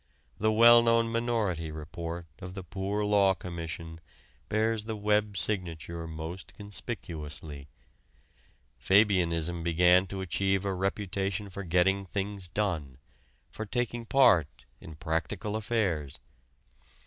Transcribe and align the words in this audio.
The 0.39 0.51
well 0.51 0.81
known 0.81 1.11
Minority 1.11 1.69
Report 1.69 2.25
of 2.39 2.55
the 2.55 2.63
Poor 2.63 3.05
Law 3.05 3.35
Commission 3.35 3.99
bears 4.49 4.85
the 4.85 4.95
Webb 4.95 5.37
signature 5.37 6.07
most 6.07 6.55
conspicuously. 6.55 7.67
Fabianism 8.79 9.61
began 9.61 10.07
to 10.07 10.21
achieve 10.21 10.65
a 10.65 10.73
reputation 10.73 11.51
for 11.51 11.61
getting 11.63 12.07
things 12.07 12.47
done 12.49 12.97
for 13.51 13.67
taking 13.67 14.07
part 14.07 14.65
in 14.79 14.95
"practical 14.95 15.55
affairs." 15.55 16.17